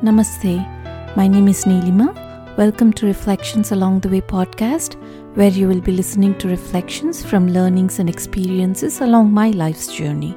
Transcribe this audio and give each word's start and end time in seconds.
Namaste. 0.00 0.64
My 1.16 1.26
name 1.26 1.48
is 1.48 1.64
Neelima. 1.64 2.14
Welcome 2.56 2.92
to 2.92 3.06
Reflections 3.06 3.72
Along 3.72 3.98
the 3.98 4.08
Way 4.08 4.20
podcast, 4.20 4.94
where 5.34 5.50
you 5.50 5.66
will 5.66 5.80
be 5.80 5.90
listening 5.90 6.38
to 6.38 6.46
reflections 6.46 7.24
from 7.24 7.48
learnings 7.48 7.98
and 7.98 8.08
experiences 8.08 9.00
along 9.00 9.32
my 9.32 9.50
life's 9.50 9.92
journey. 9.92 10.36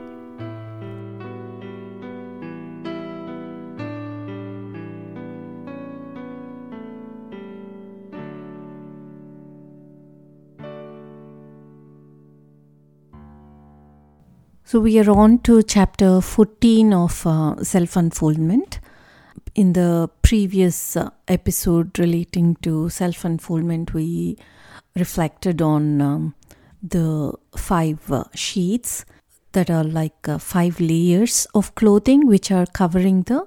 So, 14.64 14.80
we 14.80 14.98
are 14.98 15.12
on 15.12 15.38
to 15.44 15.62
chapter 15.62 16.20
14 16.20 16.94
of 16.94 17.28
uh, 17.28 17.64
Self 17.64 17.96
Unfoldment. 17.96 18.81
In 19.54 19.74
the 19.74 20.10
previous 20.22 20.96
uh, 20.96 21.10
episode 21.28 22.00
relating 22.00 22.56
to 22.62 22.88
self 22.88 23.26
unfoldment, 23.26 23.94
we 23.94 24.38
reflected 24.96 25.62
on 25.62 26.02
um, 26.02 26.36
the 26.82 27.34
five 27.58 28.10
uh, 28.10 28.24
sheaths 28.34 29.04
that 29.52 29.70
are 29.70 29.84
like 29.84 30.30
uh, 30.30 30.38
five 30.38 30.80
layers 30.80 31.48
of 31.54 31.76
clothing 31.76 32.28
which 32.28 32.50
are 32.50 32.66
covering 32.66 33.24
the 33.24 33.46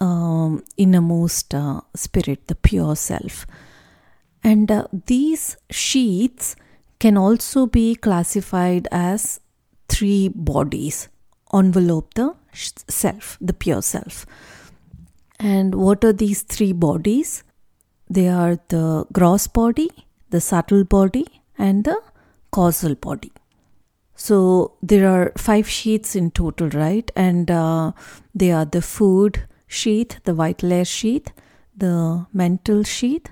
um, 0.00 0.64
innermost 0.76 1.54
uh, 1.54 1.82
spirit, 1.94 2.48
the 2.48 2.56
pure 2.56 2.96
self. 2.96 3.46
And 4.42 4.68
uh, 4.72 4.88
these 5.06 5.56
sheaths 5.70 6.56
can 6.98 7.16
also 7.16 7.66
be 7.66 7.94
classified 7.94 8.88
as 8.90 9.38
three 9.88 10.28
bodies 10.28 11.08
envelope 11.54 12.14
the 12.14 12.34
self, 12.52 13.38
the 13.40 13.52
pure 13.52 13.82
self. 13.82 14.26
And 15.38 15.74
what 15.74 16.04
are 16.04 16.12
these 16.12 16.42
three 16.42 16.72
bodies? 16.72 17.44
They 18.10 18.28
are 18.28 18.58
the 18.68 19.06
gross 19.12 19.46
body, 19.46 19.90
the 20.30 20.40
subtle 20.40 20.84
body, 20.84 21.26
and 21.56 21.84
the 21.84 22.00
causal 22.50 22.94
body. 22.94 23.32
So 24.14 24.72
there 24.82 25.08
are 25.08 25.32
five 25.36 25.68
sheaths 25.68 26.16
in 26.16 26.32
total, 26.32 26.68
right? 26.70 27.08
And 27.14 27.50
uh, 27.50 27.92
they 28.34 28.50
are 28.50 28.64
the 28.64 28.82
food 28.82 29.44
sheath, 29.68 30.20
the 30.24 30.34
vital 30.34 30.72
air 30.72 30.84
sheath, 30.84 31.30
the 31.76 32.26
mental 32.32 32.82
sheath, 32.82 33.28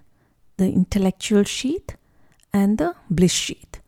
the 0.58 0.70
intellectual 0.70 1.42
sheath, 1.42 1.96
and 2.52 2.78
the 2.78 2.94
bliss 3.10 3.32
sheath. 3.32 3.80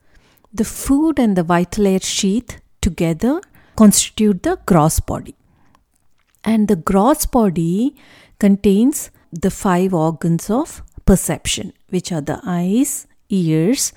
The 0.53 0.65
food 0.65 1.21
and 1.21 1.37
the 1.37 1.45
vital 1.45 1.87
air 1.87 2.01
sheath 2.01 2.61
together 2.81 3.41
constitute 3.77 4.43
the 4.43 4.59
gross 4.67 4.99
body. 4.99 5.37
And 6.49 6.67
the 6.67 6.77
gross 6.77 7.27
body 7.27 7.95
contains 8.39 9.11
the 9.31 9.51
five 9.51 9.93
organs 9.93 10.49
of 10.49 10.83
perception, 11.05 11.75
which 11.91 12.11
are 12.11 12.23
the 12.23 12.41
eyes, 12.43 13.07
ears, 13.29 13.93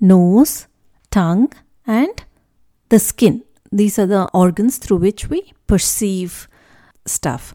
nose, 0.00 0.66
tongue, 1.12 1.52
and 1.86 2.24
the 2.88 2.98
skin. 2.98 3.44
These 3.70 4.00
are 4.00 4.06
the 4.06 4.28
organs 4.34 4.78
through 4.78 4.96
which 4.96 5.30
we 5.30 5.52
perceive 5.68 6.48
stuff. 7.06 7.54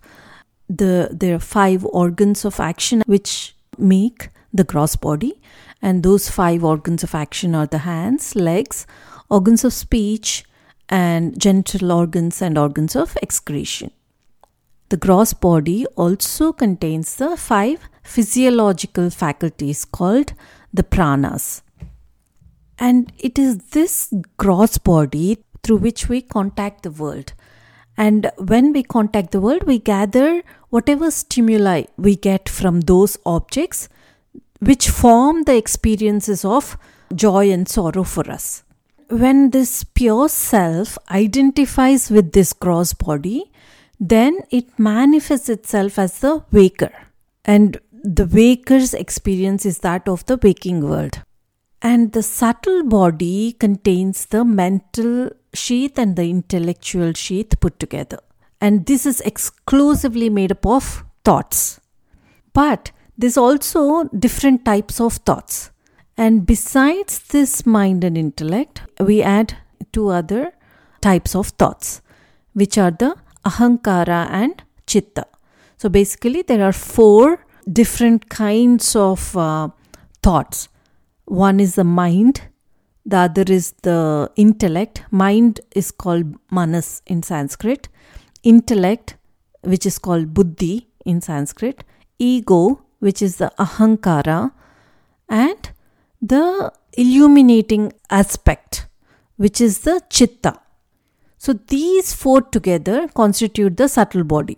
The, 0.69 1.09
there 1.11 1.35
are 1.35 1.39
five 1.39 1.83
organs 1.83 2.45
of 2.45 2.61
action 2.61 3.03
which 3.05 3.53
make 3.77 4.29
the 4.53 4.63
gross 4.63 4.95
body, 4.95 5.41
and 5.81 6.03
those 6.03 6.29
five 6.29 6.63
organs 6.63 7.03
of 7.03 7.13
action 7.13 7.53
are 7.53 7.67
the 7.67 7.79
hands, 7.79 8.33
legs, 8.33 8.87
organs 9.29 9.65
of 9.65 9.73
speech, 9.73 10.45
and 10.87 11.37
genital 11.37 11.91
organs 11.91 12.41
and 12.41 12.57
organs 12.57 12.95
of 12.95 13.17
excretion. 13.21 13.91
The 14.89 14.97
gross 14.97 15.33
body 15.33 15.85
also 15.95 16.53
contains 16.53 17.15
the 17.15 17.35
five 17.35 17.89
physiological 18.03 19.09
faculties 19.09 19.83
called 19.83 20.33
the 20.73 20.83
pranas. 20.83 21.61
And 22.79 23.11
it 23.17 23.37
is 23.37 23.57
this 23.71 24.13
gross 24.37 24.77
body 24.77 25.39
through 25.63 25.77
which 25.77 26.07
we 26.07 26.21
contact 26.21 26.83
the 26.83 26.91
world. 26.91 27.33
And 27.97 28.31
when 28.37 28.71
we 28.71 28.83
contact 28.83 29.31
the 29.31 29.41
world, 29.41 29.63
we 29.63 29.79
gather 29.79 30.43
whatever 30.69 31.09
stimuli 31.11 31.85
we 31.97 32.15
get 32.15 32.47
from 32.47 32.81
those 32.81 33.17
objects 33.25 33.89
which 34.59 34.89
form 34.89 35.43
the 35.43 35.55
experiences 35.55 36.45
of 36.45 36.77
joy 37.13 37.51
and 37.51 37.67
sorrow 37.67 38.03
for 38.03 38.29
us. 38.29 38.63
When 39.09 39.51
this 39.51 39.83
pure 39.83 40.29
self 40.29 40.97
identifies 41.09 42.09
with 42.11 42.33
this 42.33 42.53
gross 42.53 42.93
body, 42.93 43.51
then 43.99 44.39
it 44.51 44.77
manifests 44.77 45.49
itself 45.49 45.97
as 45.97 46.19
the 46.19 46.43
waker. 46.51 46.91
And 47.45 47.79
the 47.91 48.25
waker's 48.25 48.93
experience 48.93 49.65
is 49.65 49.79
that 49.79 50.07
of 50.07 50.25
the 50.25 50.39
waking 50.41 50.87
world. 50.87 51.21
And 51.81 52.11
the 52.11 52.23
subtle 52.23 52.83
body 52.83 53.53
contains 53.53 54.25
the 54.25 54.43
mental 54.43 55.29
sheath 55.53 55.97
and 55.97 56.15
the 56.15 56.29
intellectual 56.29 57.13
sheath 57.13 57.59
put 57.59 57.79
together. 57.79 58.19
And 58.59 58.85
this 58.85 59.05
is 59.05 59.21
exclusively 59.21 60.29
made 60.29 60.51
up 60.51 60.65
of 60.65 61.03
thoughts. 61.23 61.79
But 62.53 62.91
there's 63.17 63.37
also 63.37 64.05
different 64.05 64.65
types 64.65 64.99
of 64.99 65.13
thoughts. 65.13 65.71
And 66.17 66.45
besides 66.45 67.19
this 67.19 67.65
mind 67.65 68.03
and 68.03 68.17
intellect, 68.17 68.81
we 68.99 69.21
add 69.21 69.57
two 69.91 70.09
other 70.09 70.53
types 71.01 71.35
of 71.35 71.49
thoughts, 71.49 72.01
which 72.53 72.77
are 72.77 72.91
the 72.91 73.15
ahankara 73.49 74.21
and 74.41 74.63
chitta. 74.85 75.25
So 75.77 75.89
basically, 75.89 76.41
there 76.41 76.63
are 76.63 76.73
four 76.73 77.45
different 77.71 78.29
kinds 78.29 78.95
of 78.95 79.35
uh, 79.37 79.69
thoughts. 80.23 80.69
One 81.25 81.59
is 81.59 81.75
the 81.75 81.83
mind, 81.83 82.41
the 83.05 83.17
other 83.17 83.45
is 83.47 83.73
the 83.83 84.31
intellect. 84.35 85.03
Mind 85.11 85.59
is 85.75 85.91
called 85.91 86.35
manas 86.51 87.01
in 87.05 87.23
Sanskrit, 87.23 87.89
intellect, 88.43 89.15
which 89.61 89.85
is 89.85 89.97
called 89.99 90.33
buddhi 90.33 90.87
in 91.05 91.21
Sanskrit, 91.21 91.83
ego, 92.17 92.81
which 92.99 93.21
is 93.21 93.37
the 93.37 93.51
ahankara, 93.59 94.51
and 95.29 95.71
the 96.21 96.71
illuminating 96.93 97.93
aspect, 98.09 98.87
which 99.35 99.61
is 99.61 99.79
the 99.81 100.01
chitta. 100.09 100.59
So 101.37 101.53
these 101.67 102.13
four 102.13 102.41
together 102.41 103.07
constitute 103.13 103.77
the 103.77 103.87
subtle 103.87 104.23
body, 104.23 104.57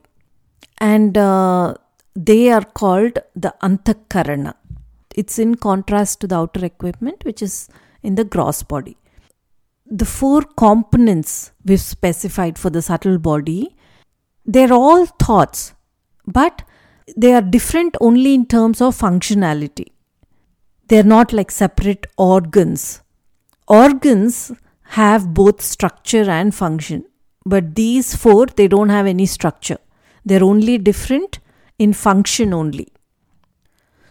and 0.80 1.18
uh, 1.18 1.76
they 2.16 2.52
are 2.52 2.64
called 2.64 3.20
the 3.36 3.54
antakarana. 3.62 4.54
It's 5.16 5.38
in 5.40 5.56
contrast 5.56 6.22
to 6.22 6.28
the 6.28 6.38
outer 6.38 6.64
equipment, 6.64 7.26
which 7.26 7.42
is 7.42 7.68
in 8.02 8.16
the 8.16 8.24
gross 8.24 8.64
body. 8.64 8.98
The 9.86 10.06
four 10.06 10.42
components 10.42 11.52
we've 11.66 11.82
specified 11.82 12.58
for 12.58 12.70
the 12.70 12.82
subtle 12.82 13.18
body, 13.18 13.76
they're 14.46 14.72
all 14.74 15.06
thoughts, 15.06 15.74
but 16.26 16.62
they 17.18 17.34
are 17.34 17.42
different 17.42 17.98
only 18.00 18.34
in 18.34 18.46
terms 18.46 18.82
of 18.82 18.98
functionality. 18.98 19.88
They're 20.88 21.04
not 21.04 21.34
like 21.34 21.52
separate 21.52 22.08
organs. 22.18 23.02
Organs 23.68 24.52
have 24.98 25.34
both 25.34 25.62
structure 25.62 26.30
and 26.30 26.54
function, 26.54 27.06
but 27.46 27.76
these 27.76 28.16
four, 28.16 28.46
they 28.48 28.68
don't 28.68 28.90
have 28.90 29.06
any 29.06 29.26
structure. 29.26 29.78
They're 30.26 30.44
only 30.44 30.78
different 30.78 31.40
in 31.78 31.94
function 31.94 32.54
only. 32.54 32.88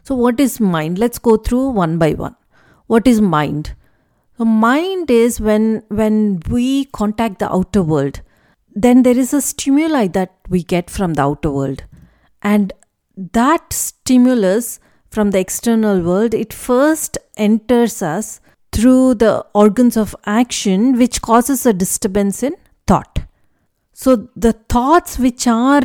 So, 0.02 0.14
what 0.14 0.40
is 0.40 0.60
mind? 0.60 0.98
Let's 0.98 1.18
go 1.18 1.36
through 1.36 1.70
one 1.70 1.98
by 1.98 2.14
one. 2.14 2.36
What 2.86 3.06
is 3.06 3.20
mind? 3.20 3.74
So 4.38 4.44
mind 4.44 5.10
is 5.10 5.40
when 5.40 5.82
when 5.88 6.40
we 6.48 6.84
contact 6.84 7.40
the 7.40 7.52
outer 7.52 7.82
world, 7.82 8.20
then 8.72 9.02
there 9.02 9.18
is 9.18 9.34
a 9.34 9.40
stimuli 9.40 10.06
that 10.18 10.36
we 10.48 10.62
get 10.62 10.90
from 10.90 11.14
the 11.14 11.22
outer 11.22 11.50
world, 11.50 11.82
and 12.40 12.72
that 13.16 13.72
stimulus 13.72 14.78
from 15.10 15.32
the 15.32 15.40
external 15.40 16.00
world 16.02 16.34
it 16.34 16.52
first 16.52 17.18
enters 17.36 18.00
us 18.00 18.40
through 18.78 19.14
the 19.14 19.44
organs 19.54 19.96
of 19.96 20.14
action, 20.24 20.96
which 20.96 21.20
causes 21.20 21.66
a 21.66 21.72
disturbance 21.72 22.44
in 22.44 22.54
thought. 22.86 23.18
So 23.92 24.28
the 24.36 24.52
thoughts 24.52 25.18
which 25.18 25.48
are 25.48 25.82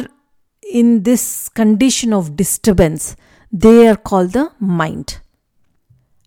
in 0.72 1.02
this 1.02 1.50
condition 1.50 2.14
of 2.14 2.36
disturbance, 2.36 3.16
they 3.52 3.88
are 3.88 3.96
called 3.96 4.34
the 4.34 4.52
mind. 4.60 5.20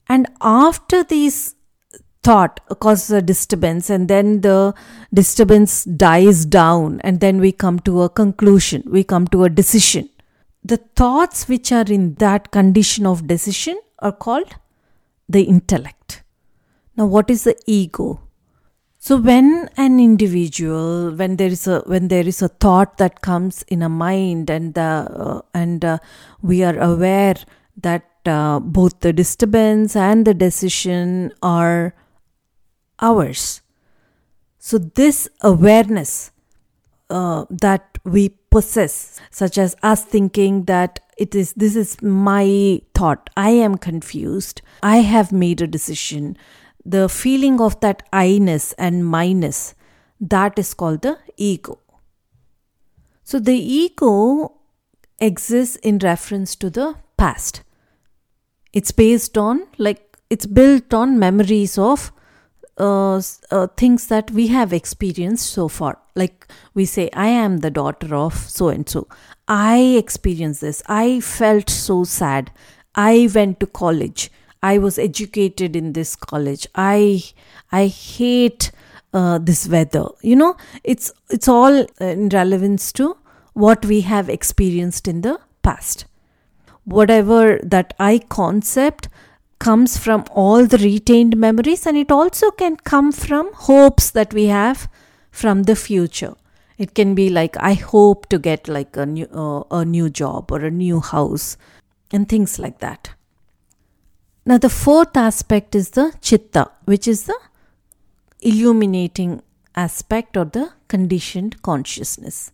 And 0.09 0.27
after 0.41 1.05
these 1.05 1.55
thought 2.25 2.59
causes 2.81 3.11
a 3.11 3.23
disturbance 3.23 3.89
and 3.89 4.09
then 4.09 4.41
the 4.41 4.75
disturbance 5.15 5.85
dies 5.85 6.45
down 6.45 7.01
and 7.03 7.21
then 7.21 7.39
we 7.39 7.53
come 7.53 7.79
to 7.79 8.03
a 8.03 8.09
conclusion 8.09 8.83
we 8.87 9.05
come 9.05 9.29
to 9.29 9.45
a 9.45 9.49
decision 9.49 10.09
the 10.65 10.79
thoughts 10.97 11.49
which 11.49 11.71
are 11.71 11.85
in 11.99 12.15
that 12.15 12.51
condition 12.51 13.07
of 13.07 13.29
decision 13.29 13.79
are 14.01 14.11
called 14.11 14.57
the 15.29 15.45
intellect 15.45 16.25
now 16.97 17.07
what 17.07 17.31
is 17.31 17.45
the 17.45 17.57
ego 17.67 18.21
So 18.99 19.17
when 19.19 19.71
an 19.77 20.01
individual, 20.01 21.13
when 21.15 21.37
there 21.37 21.49
is 21.49 21.69
a 21.69 21.81
when 21.87 22.09
there 22.09 22.27
is 22.27 22.43
a 22.43 22.49
thought 22.49 22.97
that 22.99 23.21
comes 23.21 23.63
in 23.69 23.83
a 23.83 23.89
mind, 23.89 24.51
and 24.51 24.75
the 24.75 25.07
uh, 25.27 25.43
and 25.55 25.85
uh, 25.85 25.99
we 26.43 26.65
are 26.65 26.77
aware 26.79 27.37
that 27.77 28.09
uh, 28.27 28.59
both 28.59 28.99
the 29.01 29.13
disturbance 29.13 29.95
and 29.95 30.27
the 30.27 30.35
decision 30.35 31.33
are 31.41 31.95
ours. 32.99 33.61
So 34.59 34.79
this 34.79 35.29
awareness 35.41 36.33
uh, 37.09 37.45
that 37.49 37.99
we 38.03 38.31
possess, 38.51 39.21
such 39.31 39.57
as 39.57 39.77
us 39.85 40.05
thinking 40.05 40.65
that 40.65 40.99
it 41.17 41.35
is 41.35 41.53
this 41.53 41.77
is 41.77 42.03
my 42.03 42.81
thought, 42.95 43.31
I 43.37 43.51
am 43.51 43.79
confused, 43.79 44.63
I 44.83 44.97
have 45.15 45.31
made 45.31 45.63
a 45.63 45.69
decision 45.69 46.37
the 46.89 47.09
feeling 47.09 47.61
of 47.61 47.81
that 47.81 48.03
I-ness 48.13 48.73
and 48.75 49.05
my-ness, 49.05 49.75
that 50.21 50.59
is 50.59 50.73
called 50.73 51.03
the 51.03 51.19
ego. 51.37 51.81
So 53.25 53.39
the 53.39 53.57
ego 53.57 54.53
exists 55.19 55.77
in 55.77 55.99
reference 55.99 56.55
to 56.57 56.71
the 56.71 56.95
past. 57.17 57.63
It's 58.73 58.93
based 58.93 59.37
on, 59.37 59.67
like, 59.79 60.17
it's 60.31 60.47
built 60.47 60.95
on 60.95 61.19
memories 61.19 61.77
of 61.79 62.13
uh, 62.79 63.21
uh, 63.51 63.67
things 63.77 64.07
that 64.09 64.31
we 64.31 64.49
have 64.49 64.73
experienced 64.73 65.51
so 65.51 65.67
far. 65.67 65.99
Like 66.15 66.47
we 66.75 66.85
say, 66.85 67.11
I 67.13 67.29
am 67.29 67.59
the 67.59 67.71
daughter 67.71 68.15
of 68.15 68.35
so 68.35 68.69
and 68.69 68.89
so. 68.89 69.09
I 69.49 69.79
experienced 69.99 70.61
this. 70.61 70.83
I 70.87 71.21
felt 71.21 71.71
so 71.71 72.05
sad. 72.05 72.51
I 72.95 73.29
went 73.35 73.61
to 73.61 73.67
college. 73.67 74.31
I 74.63 74.79
was 74.79 74.99
educated 74.99 75.77
in 75.77 75.93
this 75.93 76.17
college. 76.17 76.67
I 76.75 77.23
I 77.73 77.87
hate 77.87 78.71
uh, 79.13 79.39
this 79.39 79.69
weather. 79.69 80.07
You 80.23 80.37
know, 80.37 80.57
it's 80.85 81.13
it's 81.31 81.49
all 81.49 81.87
in 82.01 82.29
relevance 82.31 82.93
to 82.93 83.17
what 83.53 83.85
we 83.87 84.03
have 84.03 84.29
experienced 84.29 85.09
in 85.09 85.23
the 85.23 85.39
past. 85.63 86.05
Whatever 86.85 87.59
that 87.63 87.95
I 87.99 88.19
concept 88.29 89.09
comes 89.59 89.97
from 89.97 90.25
all 90.31 90.67
the 90.67 90.79
retained 90.79 91.37
memories, 91.37 91.87
and 91.87 91.97
it 91.97 92.13
also 92.13 92.51
can 92.51 92.77
come 92.77 93.13
from 93.13 93.53
hopes 93.55 94.11
that 94.11 94.35
we 94.35 94.47
have 94.47 94.89
from 95.31 95.65
the 95.65 95.77
future. 95.77 96.35
It 96.79 96.95
can 96.95 97.15
be 97.15 97.31
like 97.31 97.57
I 97.57 97.75
hope 97.75 98.29
to 98.29 98.39
get 98.39 98.69
like 98.69 98.97
a 98.97 99.07
new 99.07 99.27
uh, 99.33 99.63
a 99.71 99.85
new 99.85 100.11
job 100.11 100.53
or 100.53 100.61
a 100.61 100.71
new 100.71 101.01
house 101.01 101.57
and 102.13 102.29
things 102.29 102.59
like 102.59 102.79
that. 102.81 103.16
Now, 104.49 104.59
the 104.59 104.69
fourth 104.69 105.17
aspect 105.17 105.75
is 105.75 105.91
the 105.91 106.15
chitta, 106.21 106.71
which 106.85 107.09
is 107.09 107.25
the 107.25 107.39
illuminating 108.41 109.43
aspect 109.75 110.37
or 110.37 110.45
the 110.45 110.71
conditioned 110.87 111.61
consciousness. 111.63 112.53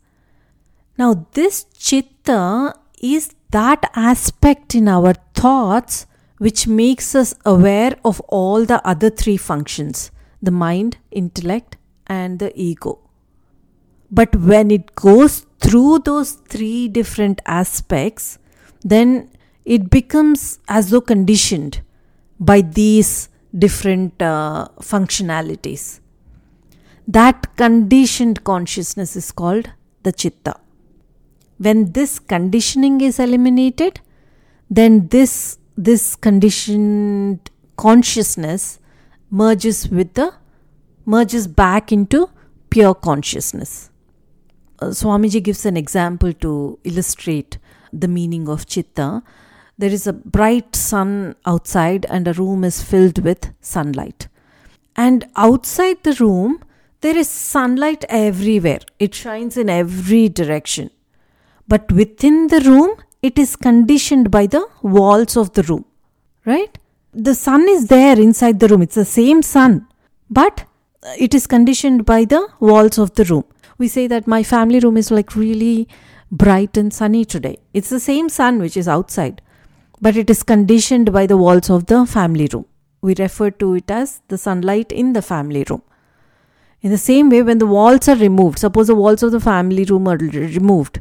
Now, 0.96 1.26
this 1.32 1.64
chitta 1.78 2.74
is 3.02 3.34
that 3.50 3.90
aspect 3.94 4.74
in 4.74 4.88
our 4.88 5.12
thoughts 5.34 6.06
which 6.38 6.66
makes 6.66 7.14
us 7.14 7.34
aware 7.44 7.94
of 8.06 8.20
all 8.22 8.64
the 8.64 8.84
other 8.86 9.10
three 9.10 9.36
functions 9.36 10.10
the 10.40 10.50
mind, 10.50 10.96
intellect, 11.10 11.76
and 12.06 12.38
the 12.40 12.52
ego. 12.60 12.98
But 14.10 14.34
when 14.34 14.70
it 14.70 14.94
goes 14.96 15.46
through 15.60 16.00
those 16.00 16.32
three 16.32 16.88
different 16.88 17.40
aspects, 17.46 18.38
then 18.82 19.30
it 19.64 19.90
becomes 19.90 20.58
as 20.68 20.90
though 20.90 21.00
conditioned 21.00 21.80
by 22.40 22.60
these 22.60 23.28
different 23.56 24.20
uh, 24.20 24.68
functionalities. 24.80 26.00
That 27.06 27.56
conditioned 27.56 28.44
consciousness 28.44 29.16
is 29.16 29.32
called 29.32 29.70
the 30.02 30.12
chitta. 30.12 30.56
When 31.58 31.92
this 31.92 32.18
conditioning 32.18 33.00
is 33.00 33.18
eliminated, 33.18 34.00
then 34.70 35.08
this 35.08 35.58
this 35.76 36.16
conditioned 36.16 37.50
consciousness 37.76 38.78
merges 39.30 39.88
with 39.88 40.14
the 40.14 40.32
merges 41.06 41.46
back 41.46 41.92
into 41.92 42.28
pure 42.70 42.94
consciousness. 42.94 43.90
Uh, 44.80 44.86
Swamiji 44.86 45.42
gives 45.42 45.64
an 45.66 45.76
example 45.76 46.32
to 46.32 46.78
illustrate 46.84 47.58
the 47.92 48.08
meaning 48.08 48.48
of 48.48 48.66
chitta. 48.66 49.22
There 49.82 49.90
is 49.90 50.06
a 50.06 50.12
bright 50.12 50.76
sun 50.76 51.34
outside, 51.44 52.06
and 52.08 52.28
a 52.28 52.32
room 52.34 52.62
is 52.62 52.80
filled 52.80 53.18
with 53.24 53.52
sunlight. 53.60 54.28
And 54.94 55.24
outside 55.34 56.04
the 56.04 56.12
room, 56.20 56.60
there 57.00 57.16
is 57.16 57.28
sunlight 57.28 58.04
everywhere. 58.08 58.78
It 59.00 59.12
shines 59.12 59.56
in 59.56 59.68
every 59.68 60.28
direction. 60.28 60.90
But 61.66 61.90
within 61.90 62.46
the 62.46 62.60
room, 62.60 62.94
it 63.22 63.40
is 63.40 63.56
conditioned 63.56 64.30
by 64.30 64.46
the 64.46 64.64
walls 64.82 65.36
of 65.36 65.52
the 65.54 65.64
room. 65.64 65.84
Right? 66.44 66.78
The 67.12 67.34
sun 67.34 67.68
is 67.68 67.88
there 67.88 68.20
inside 68.20 68.60
the 68.60 68.68
room. 68.68 68.82
It's 68.82 68.94
the 68.94 69.04
same 69.04 69.42
sun. 69.42 69.88
But 70.30 70.64
it 71.18 71.34
is 71.34 71.48
conditioned 71.48 72.04
by 72.06 72.24
the 72.24 72.46
walls 72.60 72.98
of 72.98 73.16
the 73.16 73.24
room. 73.24 73.46
We 73.78 73.88
say 73.88 74.06
that 74.06 74.28
my 74.28 74.44
family 74.44 74.78
room 74.78 74.96
is 74.96 75.10
like 75.10 75.34
really 75.34 75.88
bright 76.30 76.76
and 76.76 76.94
sunny 76.94 77.24
today. 77.24 77.58
It's 77.74 77.90
the 77.90 77.98
same 77.98 78.28
sun 78.28 78.60
which 78.60 78.76
is 78.76 78.86
outside, 78.86 79.42
but 80.02 80.16
it 80.16 80.28
is 80.28 80.42
conditioned 80.42 81.12
by 81.12 81.24
the 81.26 81.36
walls 81.36 81.70
of 81.70 81.86
the 81.86 82.04
family 82.04 82.48
room. 82.52 82.66
We 83.00 83.14
refer 83.18 83.50
to 83.62 83.74
it 83.74 83.90
as 83.90 84.20
the 84.28 84.36
sunlight 84.36 84.90
in 84.90 85.12
the 85.12 85.22
family 85.22 85.64
room. 85.70 85.82
In 86.82 86.90
the 86.90 86.98
same 86.98 87.30
way, 87.30 87.42
when 87.42 87.58
the 87.58 87.66
walls 87.66 88.08
are 88.08 88.16
removed, 88.16 88.58
suppose 88.58 88.88
the 88.88 88.96
walls 88.96 89.22
of 89.22 89.30
the 89.30 89.40
family 89.40 89.84
room 89.84 90.08
are 90.08 90.16
removed, 90.16 91.00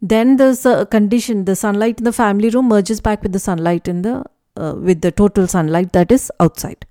then 0.00 0.40
a 0.40 0.86
condition 0.86 1.44
the 1.44 1.54
sunlight 1.54 1.98
in 1.98 2.04
the 2.04 2.12
family 2.12 2.48
room 2.48 2.68
merges 2.68 3.02
back 3.02 3.22
with 3.22 3.32
the 3.32 3.38
sunlight 3.38 3.86
in 3.86 4.00
the 4.02 4.24
uh, 4.56 4.74
with 4.74 5.02
the 5.02 5.12
total 5.12 5.46
sunlight 5.46 5.92
that 5.92 6.10
is 6.10 6.32
outside. 6.40 6.86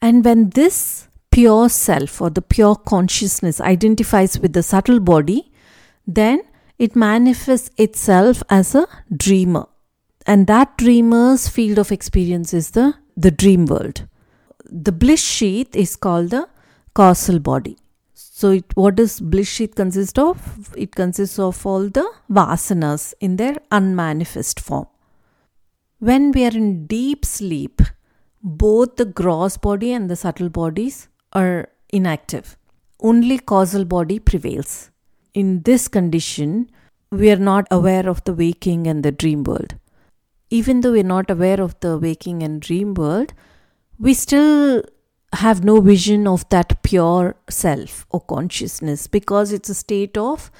And 0.00 0.24
when 0.24 0.50
this 0.50 1.08
pure 1.32 1.68
self 1.68 2.20
or 2.20 2.30
the 2.30 2.42
pure 2.42 2.76
consciousness 2.76 3.60
identifies 3.60 4.38
with 4.38 4.52
the 4.52 4.62
subtle 4.62 5.00
body, 5.00 5.50
then 6.06 6.42
it 6.78 6.94
manifests 6.94 7.70
itself 7.76 8.42
as 8.48 8.76
a 8.76 8.86
dreamer. 9.16 9.66
And 10.28 10.46
that 10.46 10.76
dreamer's 10.76 11.48
field 11.48 11.78
of 11.78 11.90
experience 11.90 12.52
is 12.54 12.70
the, 12.72 12.94
the 13.16 13.30
dream 13.30 13.64
world. 13.66 14.06
The 14.70 14.92
bliss 14.92 15.24
sheath 15.24 15.74
is 15.74 15.96
called 15.96 16.30
the 16.30 16.48
causal 16.94 17.38
body. 17.38 17.78
So, 18.12 18.50
it, 18.50 18.64
what 18.76 18.96
does 18.96 19.20
bliss 19.20 19.48
sheath 19.48 19.74
consist 19.74 20.18
of? 20.18 20.72
It 20.76 20.94
consists 20.94 21.38
of 21.38 21.64
all 21.66 21.88
the 21.88 22.08
vasanas 22.30 23.14
in 23.20 23.36
their 23.36 23.56
unmanifest 23.72 24.60
form. 24.60 24.86
When 25.98 26.30
we 26.30 26.44
are 26.44 26.56
in 26.62 26.86
deep 26.86 27.24
sleep, 27.24 27.80
both 28.42 28.96
the 28.96 29.06
gross 29.06 29.56
body 29.56 29.92
and 29.92 30.08
the 30.08 30.14
subtle 30.14 30.50
bodies 30.50 31.08
are 31.32 31.68
inactive. 31.88 32.56
Only 33.00 33.38
causal 33.38 33.84
body 33.84 34.20
prevails 34.20 34.90
in 35.34 35.62
this 35.62 35.88
condition, 35.88 36.70
we 37.10 37.30
are 37.30 37.36
not 37.36 37.66
aware 37.70 38.08
of 38.08 38.22
the 38.24 38.34
waking 38.34 38.86
and 38.86 39.04
the 39.04 39.12
dream 39.12 39.44
world. 39.44 39.74
Even 40.50 40.80
though 40.80 40.92
we're 40.92 41.02
not 41.02 41.30
aware 41.30 41.60
of 41.60 41.78
the 41.80 41.98
waking 41.98 42.42
and 42.42 42.60
dream 42.60 42.94
world, 42.94 43.34
we 43.98 44.14
still 44.14 44.82
have 45.34 45.62
no 45.62 45.80
vision 45.80 46.26
of 46.26 46.48
that 46.48 46.82
pure 46.82 47.36
self 47.50 48.06
or 48.10 48.20
consciousness 48.20 49.06
because 49.06 49.52
it's 49.52 49.68
a 49.68 49.74
state 49.74 50.16
of 50.16 50.50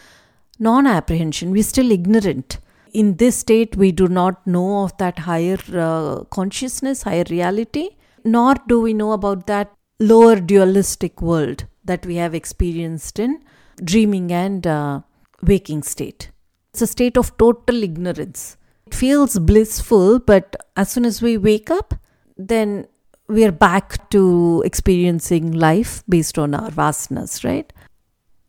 non 0.58 0.86
apprehension. 0.86 1.50
We're 1.50 1.62
still 1.62 1.90
ignorant. 1.90 2.58
In 2.92 3.16
this 3.16 3.36
state, 3.36 3.76
we 3.76 3.92
do 3.92 4.08
not 4.08 4.46
know 4.46 4.82
of 4.84 4.96
that 4.98 5.20
higher 5.20 5.58
uh, 5.74 6.24
consciousness, 6.30 7.02
higher 7.02 7.24
reality, 7.30 7.90
nor 8.24 8.54
do 8.66 8.80
we 8.80 8.92
know 8.92 9.12
about 9.12 9.46
that 9.46 9.72
lower 10.00 10.36
dualistic 10.36 11.20
world 11.20 11.66
that 11.84 12.04
we 12.06 12.16
have 12.16 12.34
experienced 12.34 13.18
in 13.18 13.42
dreaming 13.82 14.32
and 14.32 14.66
uh, 14.66 15.00
waking 15.42 15.82
state. 15.82 16.30
It's 16.70 16.82
a 16.82 16.86
state 16.86 17.16
of 17.16 17.36
total 17.38 17.82
ignorance. 17.82 18.57
It 18.88 18.94
feels 18.94 19.38
blissful, 19.38 20.18
but 20.18 20.56
as 20.74 20.90
soon 20.90 21.04
as 21.04 21.20
we 21.20 21.36
wake 21.36 21.70
up, 21.70 21.92
then 22.38 22.86
we 23.28 23.44
are 23.44 23.52
back 23.52 24.08
to 24.12 24.62
experiencing 24.64 25.52
life 25.52 26.02
based 26.08 26.38
on 26.38 26.54
our 26.54 26.70
vasanas, 26.70 27.44
right? 27.44 27.70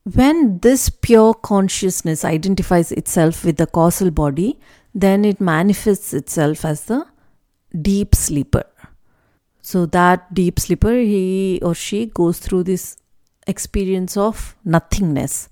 When 0.05 0.59
this 0.59 0.87
pure 0.87 1.33
consciousness 1.33 2.23
identifies 2.23 2.93
itself 2.93 3.43
with 3.43 3.57
the 3.57 3.67
causal 3.67 4.11
body, 4.11 4.57
then 4.95 5.25
it 5.25 5.41
manifests 5.41 6.13
itself 6.13 6.63
as 6.63 6.85
the 6.85 7.05
deep 7.81 8.15
sleeper. 8.15 8.63
So, 9.61 9.85
that 9.87 10.33
deep 10.33 10.57
sleeper, 10.57 10.93
he 10.93 11.59
or 11.61 11.75
she 11.75 12.05
goes 12.05 12.39
through 12.39 12.63
this 12.63 12.95
experience 13.45 14.15
of 14.15 14.55
nothingness, 14.63 15.49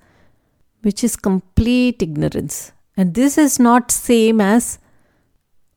which 0.82 1.04
is 1.04 1.18
complete 1.18 2.02
ignorance. 2.02 2.72
And 2.98 3.14
this 3.14 3.38
is 3.38 3.60
not 3.60 3.92
same 3.92 4.42
as 4.42 4.80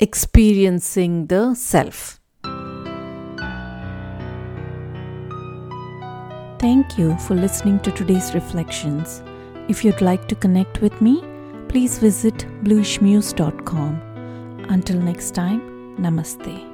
experiencing 0.01 1.27
the 1.27 1.55
self. 1.55 2.19
Thank 6.59 6.99
you 6.99 7.17
for 7.19 7.35
listening 7.35 7.79
to 7.81 7.93
today's 7.93 8.35
reflections. 8.35 9.23
If 9.69 9.85
you'd 9.85 10.01
like 10.01 10.27
to 10.29 10.35
connect 10.35 10.81
with 10.81 11.01
me, 11.01 11.23
please 11.69 11.99
visit 11.99 12.47
bluishmuse.com. 12.65 14.67
Until 14.69 15.01
next 15.01 15.35
time, 15.35 15.61
namaste. 15.99 16.70